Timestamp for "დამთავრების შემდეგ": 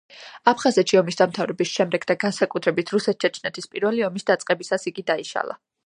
1.19-2.07